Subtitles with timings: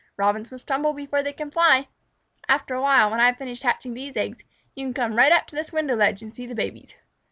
[0.17, 1.87] Robins must tumble before they can fly.
[2.49, 4.43] After awhile, when I have finished hatching these eggs,
[4.73, 6.95] you can come right up to this window ledge and see the babies."